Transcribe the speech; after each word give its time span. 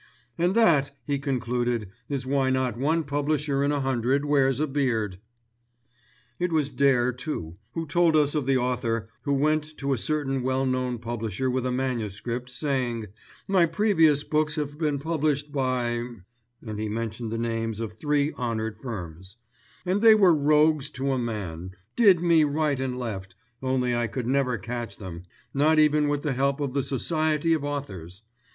"And 0.35 0.55
that," 0.55 0.97
he 1.05 1.19
concluded, 1.19 1.89
"is 2.09 2.25
why 2.25 2.49
not 2.49 2.75
one 2.75 3.03
publisher 3.03 3.63
in 3.63 3.71
a 3.71 3.81
hundred 3.81 4.25
wears 4.25 4.59
a 4.59 4.65
beard." 4.65 5.19
It 6.39 6.51
was 6.51 6.71
Dare, 6.71 7.13
too, 7.13 7.57
who 7.73 7.85
told 7.85 8.15
us 8.15 8.33
of 8.33 8.47
the 8.47 8.57
author 8.57 9.09
who 9.25 9.33
went 9.33 9.77
to 9.77 9.93
a 9.93 9.99
certain 9.99 10.41
well 10.41 10.65
known 10.65 10.97
publisher 10.97 11.51
with 11.51 11.67
a 11.67 11.71
manuscript, 11.71 12.49
saying, 12.49 13.09
"My 13.47 13.67
previous 13.67 14.23
books 14.23 14.55
have 14.55 14.79
been 14.79 14.97
published 14.97 15.51
by—(and 15.51 16.79
he 16.79 16.89
mentioned 16.89 17.31
the 17.31 17.37
names 17.37 17.79
of 17.79 17.93
three 17.93 18.33
honoured 18.33 18.79
firms)—and 18.79 20.01
they 20.01 20.15
were 20.15 20.33
rogues 20.33 20.89
to 20.97 21.11
a 21.11 21.19
man, 21.19 21.73
did 21.95 22.21
me 22.21 22.43
right 22.43 22.79
and 22.79 22.97
left, 22.97 23.35
only 23.61 23.95
I 23.95 24.07
could 24.07 24.25
never 24.25 24.57
catch 24.57 24.97
them, 24.97 25.25
not 25.53 25.77
even 25.77 26.07
with 26.07 26.23
the 26.23 26.33
help 26.33 26.59
of 26.59 26.73
the 26.73 26.81
Society 26.81 27.53
of 27.53 27.63
Authors. 27.63 28.23